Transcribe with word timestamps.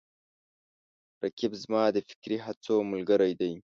رقیب 1.23 1.51
زما 1.63 1.83
د 1.95 1.97
فکري 2.09 2.37
هڅو 2.45 2.75
ملګری 2.91 3.33
دی 3.39 3.53